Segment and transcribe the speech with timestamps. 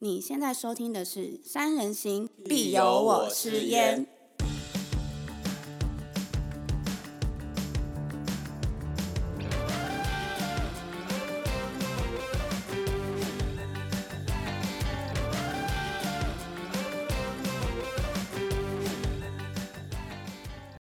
[0.00, 4.06] 你现在收听的是《三人行必有我师焉》。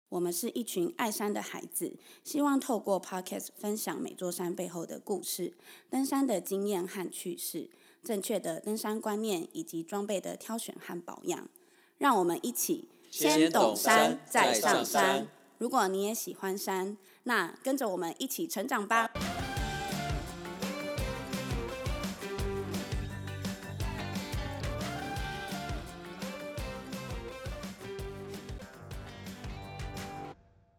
[0.08, 5.54] 我们是一群爱山的孩子，希望透过 Podcast 分享每座山背后的故事、
[5.88, 7.70] 登山的经验和趣事、
[8.02, 11.48] 正确的登山观念以及装备的挑选和保养。
[11.98, 15.28] 让我们一起先懂山再上山。
[15.58, 19.10] 如果你也喜欢山，那跟着我们一起成长吧。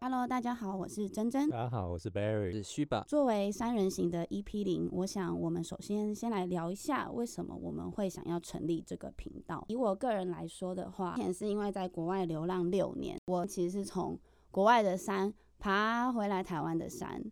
[0.04, 1.48] Hello，大家好，我是珍珍。
[1.48, 2.50] 大家好，我是 Barry。
[2.50, 3.04] 是虚吧？
[3.06, 9.64] 作为三人行的 EP 零，我想我们首先先来聊一下为什么我们会想要成立这个频道。
[9.68, 14.18] 以我个人来说的话，之前是因为在国外流浪六年，我其实是从
[14.50, 17.22] 国外的山爬回来台湾的山。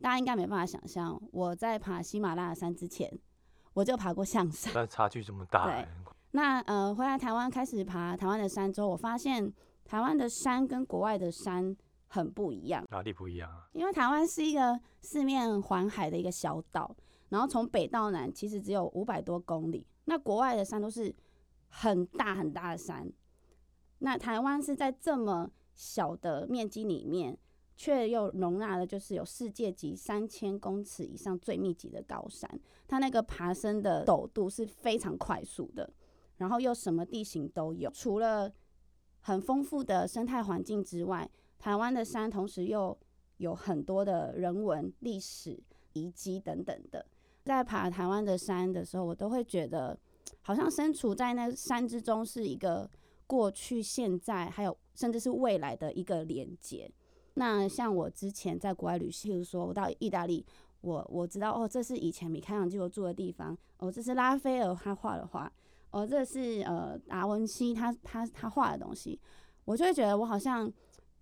[0.00, 3.12] 大家应该没办法想象，我在爬喜马拉雅山之前，
[3.74, 4.72] 我就爬过象山。
[4.72, 5.88] 但差距这么大、 对欸，
[6.30, 9.52] 那呃，回来台湾开始爬台湾的山之后，我发现
[9.84, 11.76] 台湾的山跟国外的山
[12.12, 12.84] 很不一样。
[12.90, 13.68] 哪里不一样啊？
[13.72, 16.94] 因为台湾是一个四面环海的一个小岛，
[17.28, 19.86] 然后从北到南其实只有五百多公里。
[20.06, 21.14] 那国外的山都是
[21.68, 23.08] 很大很大的山，
[24.00, 27.38] 那台湾是在这么小的面积里面，
[27.76, 35.88] 却又容纳了就是有世界级三千公尺以上最密集的高山，它那个爬升的陡度是非常快速的，
[36.38, 38.52] 然后又什么地形都有，除了
[39.20, 42.96] 很丰富的生态环境之外，台湾的山同时又
[43.36, 47.06] 有很多的人文、历史遗迹等等的。
[47.44, 49.96] 在爬台湾的山的时候，我都会觉得，
[50.40, 52.88] 好像身处在那山之中，是一个
[53.26, 56.90] 过去、现在，还有甚至是未来的一个连接。
[57.34, 60.44] 那像我之前在国外旅行，譬如说我到意大利，
[60.80, 65.50] 我我知道哦，这是以前米开朗基罗住的地方，哦，这是拉斐尔他画的画，
[65.90, 69.18] 哦，这是呃达文西他他他画的东西，
[69.64, 70.70] 我就会觉得我好像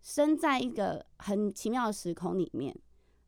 [0.01, 2.75] 身在一个很奇妙的时空里面，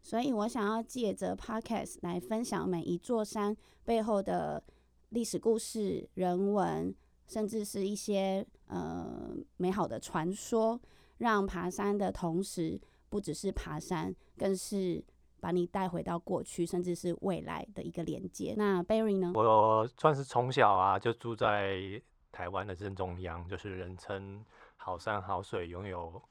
[0.00, 4.62] 所以我想要借着 podcast 来分享每一座山背后的
[5.10, 6.94] 历史故事、人文，
[7.26, 10.80] 甚至是一些呃美好的传说，
[11.18, 15.04] 让爬山的同时，不只是爬山，更是
[15.40, 18.54] 把你带回到过去，甚至是未来的一个连接。
[18.56, 19.32] 那 Barry 呢？
[19.34, 22.00] 我算是从小啊就住在
[22.30, 24.44] 台湾的正中央，就是人称
[24.76, 26.22] 好山好水、拥有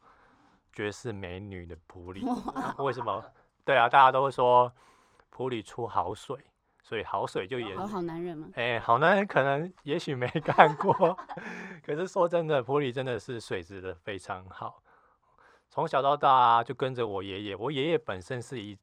[0.74, 2.26] 绝世美女的普里。
[2.78, 3.24] 为什么？
[3.66, 4.72] 对啊，大家都会说
[5.30, 6.38] 普里出好水，
[6.82, 8.50] 所以好水就也好好男人吗？
[8.56, 10.94] 哎、好男人可能也许没干过，
[11.86, 14.82] 可是说真的，普里真的是水质的非常好。
[15.70, 18.76] 从小到大、啊、就跟着我爷爷，我爷爷本身是一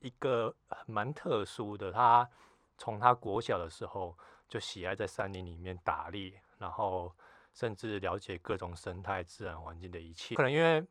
[0.00, 0.54] 一个
[0.86, 2.28] 蛮特殊的，他
[2.76, 4.14] 从他国小的时候
[4.46, 7.10] 就喜爱在山林里面打猎，然后
[7.54, 10.34] 甚至了解各种生态、自然环境的一切。
[10.34, 10.84] 可能因为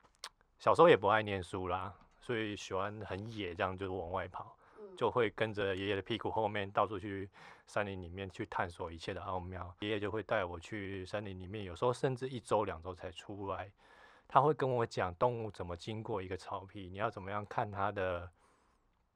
[0.66, 4.58] 小时候也不爱念书啦，所以喜欢很野，这样就是往外跑。
[4.98, 7.30] 就会跟着爷爷的屁股后面到处去
[7.68, 9.72] 山林里面去探索一切的奥妙。
[9.82, 13.72] 爷爷就会带我去山林里面，有时候甚至一周两周才出来。
[14.28, 18.28] 他会跟我讲动物怎么经过一个草皮，你要怎么样看它的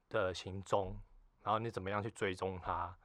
[0.08, 0.96] 的行踪，
[1.42, 2.96] 然后你怎么样去追踪它。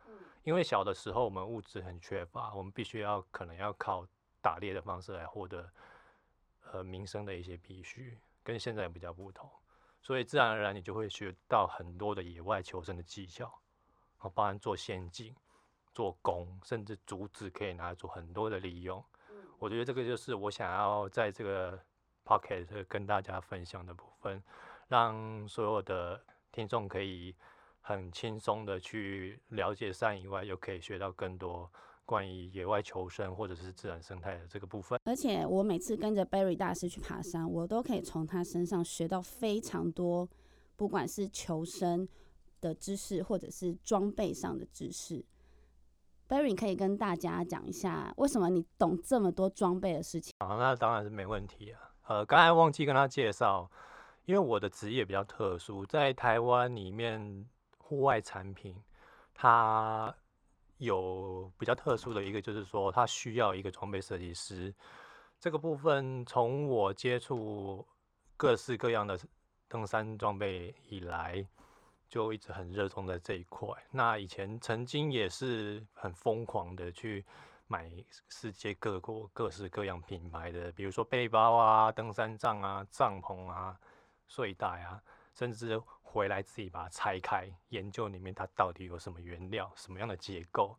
[0.44, 4.06] 因为小的时候我们物质很缺乏，我们必须要可能要靠
[4.39, 5.67] 打猎的方式来获得
[6.73, 9.50] 呃民生的一些必须，跟现在比较不同。
[10.01, 13.47] 所以自然而然你就会学到很多的野外求生的技巧，
[14.19, 15.35] 啊，包含做陷阱、
[15.94, 19.03] 做弓，甚至竹子可以拿来做很多的利用。
[19.57, 21.83] 我觉得这个就是我想要在这个
[22.23, 24.44] pocket 跟大家分享的部分，
[24.88, 27.35] 让所有的听众可以
[27.88, 31.72] 很轻松的去了解山以外，又可以学到更多
[32.03, 35.00] 关于野外求生或者是自然生态的这个部分。
[35.04, 40.27] 而且我每次跟着 Barry 大师去爬山，我都可以从他身上学到非常多，
[40.75, 42.10] 不管是求生
[42.60, 45.24] 的知识，或者是装备上的知识。
[46.27, 50.33] Barry 可以跟大家讲一下，为什么你懂这么多装备的事情？
[50.39, 51.94] 啊，那当然是没问题啊。
[52.07, 53.69] 呃，刚才忘记跟他介绍，
[54.25, 57.45] 因为我的职业比较特殊，在台湾里面
[57.88, 58.76] 户外产品，
[59.32, 60.12] 它
[60.78, 64.74] 有比较特殊的一个，就是说它需要一个装备设计师。
[65.40, 67.86] 这个部分从我接触
[68.36, 69.20] 各式各样的
[69.68, 71.46] 登山装备以来，
[72.10, 73.70] 就一直很热衷在这一块。
[73.92, 77.24] 那以前曾经也是很疯狂的去
[77.68, 77.92] 买
[78.30, 83.80] 世界各国各式各样品牌的，比如说背包啊、登山杖啊、帐篷啊、
[84.28, 85.00] 睡袋啊，
[85.36, 85.80] 甚至
[86.15, 90.73] 回来自己把它拆开，研究里面它到底有什么原料、什么样的结构。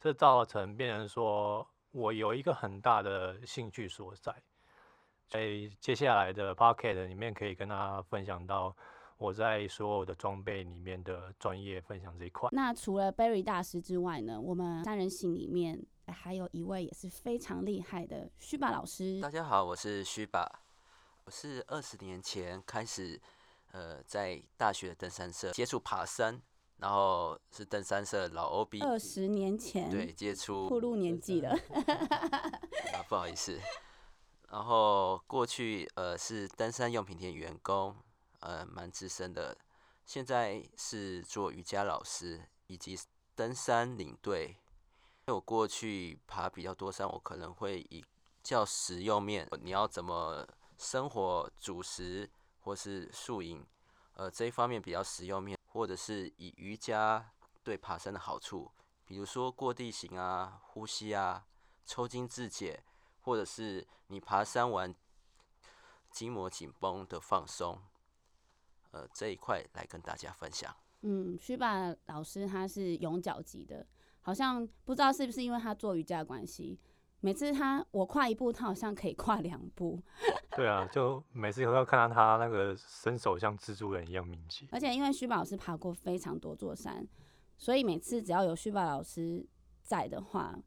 [0.00, 4.34] 这造成变成说我有一个很大的兴趣所在。
[5.28, 5.40] 在
[5.78, 8.76] 接下来的 p o c k e t 里面，可以跟大家分享到
[9.18, 12.48] 我在所有的装备里面的专业分享这一块。
[12.50, 19.20] 那除了 Berry 大师之外呢，我们三人行里面还有一位也是非常厉害的虚把老师。
[19.20, 20.44] 大家好，我是虚把，
[21.24, 23.20] 我是二十年前开始，
[23.72, 26.40] 呃，在大学的登山社接触爬山，
[26.76, 28.82] 然后是登山社老 OB。
[28.82, 30.68] 二十年前，对，接触。
[30.68, 31.50] 步入年纪了。
[32.94, 33.58] 啊，不好意思。
[34.50, 37.96] 然后过去呃是登山用品店员工，
[38.40, 39.56] 呃蛮资深的。
[40.04, 42.98] 现在是做瑜伽老师以及
[43.34, 44.56] 登山领队。
[45.24, 48.04] 因为我过去爬比较多山，我可能会以
[48.42, 50.44] 较实用面，你要怎么
[50.76, 52.28] 生活、主食
[52.62, 53.64] 或是宿营，
[54.14, 57.30] 呃这一方面比较实用面，或者是以瑜伽
[57.62, 58.72] 对爬山的好处，
[59.04, 61.46] 比如说过地形啊、呼吸啊、
[61.84, 62.82] 抽筋自解。
[63.24, 64.92] 或者是你爬山完
[66.10, 67.80] 筋膜紧绷的放松，
[68.90, 70.74] 呃，这一块来跟大家分享。
[71.02, 73.86] 嗯，虚把老师他是永脚级的，
[74.20, 76.80] 好像不知道是不是因为他做瑜伽的关系，
[77.22, 79.98] 每次他我跨一步，他好像可以跨两步。
[80.54, 84.66] 对啊，就每次都要看到他那个身手像蜘蛛人一样敏捷。
[84.70, 87.08] 而且因为虚宝老师爬过非常多座山，
[87.56, 89.46] 所以每次只要有虚宝老师
[89.80, 90.58] 在的话。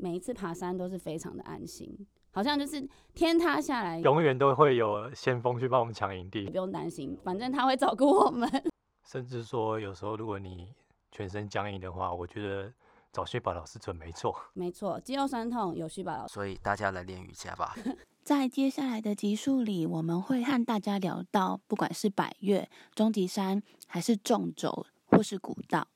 [0.00, 8.48] 每一次爬山都是非常的安心，好像就是天塌下来，永远都会有先锋去帮我们抢营地，不用担心，反正他会照顾我们。
[9.04, 10.72] 甚至说，有时候如果你
[11.10, 12.72] 全身僵硬的话，我觉得
[13.12, 14.36] 找薛宝老师准没错。
[14.54, 17.76] 没错，肌肉酸痛有薛宝老师，所以大家来练瑜伽吧。
[18.22, 25.88] 在接下来的集数里，我们会和大家聊到，不管是百越、终极山，还是纵轴或是古道，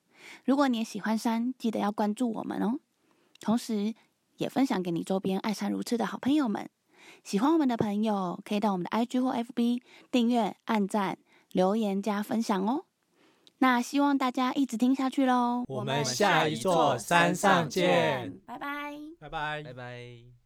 [0.44, 2.79] 如果你也喜欢山，记得要关注我们哦。
[3.41, 3.94] 同时，
[4.38, 6.70] 也分享给你周边爱山如痴的好朋友们。
[7.23, 11.19] 喜欢我们的朋友，可以到我们的 IG 或 FB 订阅、按赞、
[11.50, 12.87] 留言加分享哦。
[13.62, 15.62] 那希望大家一直听下去喽。
[15.69, 20.42] 我们下一座山上见，拜拜，拜拜，拜拜。